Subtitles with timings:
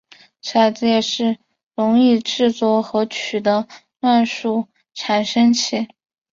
[0.43, 1.37] 骰子也是
[1.75, 3.67] 容易制作和取得的
[3.99, 5.89] 乱数产生器。